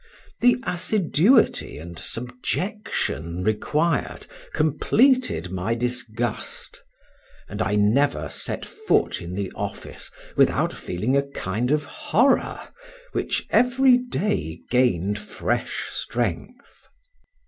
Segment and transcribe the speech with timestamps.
[0.39, 6.81] The assiduity and subjection required, completed my disgust,
[7.47, 12.69] and I never set foot in the office without feeling a kind of horror,
[13.11, 16.87] which every day gained fresh strength.